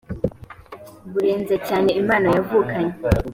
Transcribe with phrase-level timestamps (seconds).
[1.11, 2.93] burenze cyane impano yavukanye